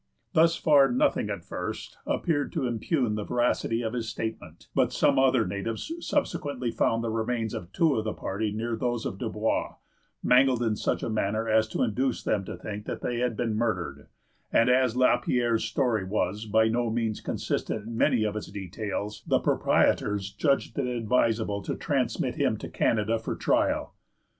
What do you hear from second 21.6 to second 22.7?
to transmit him to